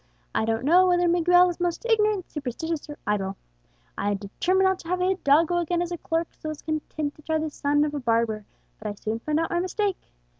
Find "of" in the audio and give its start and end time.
7.85-7.93